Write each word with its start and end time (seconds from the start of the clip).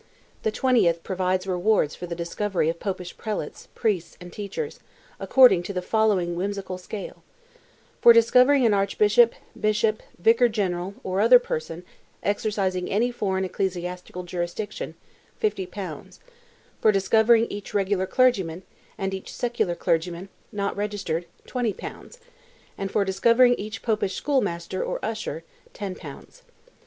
The 0.41 0.49
twentieth 0.49 1.03
provides 1.03 1.45
rewards 1.45 1.93
for 1.93 2.07
the 2.07 2.15
discovery 2.15 2.69
of 2.69 2.79
Popish 2.79 3.15
prelates, 3.17 3.67
priests, 3.75 4.17
and 4.19 4.33
teachers, 4.33 4.79
according 5.19 5.61
to 5.61 5.73
the 5.73 5.81
following 5.83 6.35
whimsical 6.35 6.79
scale:—For 6.79 8.11
discovering 8.11 8.65
an 8.65 8.73
archbishop, 8.73 9.35
bishop, 9.55 10.01
vicar 10.17 10.49
general, 10.49 10.95
or 11.03 11.21
other 11.21 11.37
person, 11.37 11.83
exercising 12.23 12.89
any 12.89 13.11
foreign 13.11 13.45
ecclesiastical 13.45 14.23
jurisdiction, 14.23 14.95
50 15.39 15.67
pounds; 15.67 16.19
for 16.81 16.91
discovering 16.91 17.45
each 17.51 17.75
regular 17.75 18.07
clergyman, 18.07 18.63
and 18.97 19.13
each 19.13 19.31
secular 19.31 19.75
clergyman, 19.75 20.29
not 20.51 20.75
registered, 20.75 21.27
20 21.45 21.73
pounds; 21.73 22.17
and 22.75 22.89
for 22.89 23.05
discovering 23.05 23.53
each 23.53 23.83
Popish 23.83 24.15
schoolmaster 24.15 24.83
or 24.83 24.97
usher, 25.05 25.43
10 25.73 25.93
pounds. 25.93 26.41